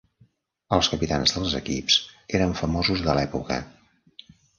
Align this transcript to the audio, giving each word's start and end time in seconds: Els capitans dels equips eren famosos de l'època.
Els 0.77 0.87
capitans 0.93 1.33
dels 1.35 1.53
equips 1.59 1.97
eren 2.39 2.55
famosos 2.61 3.05
de 3.09 3.15
l'època. 3.19 3.59